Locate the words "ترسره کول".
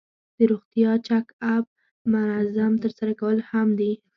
2.83-3.37